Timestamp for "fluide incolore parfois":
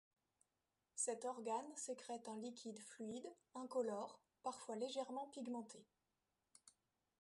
2.79-4.75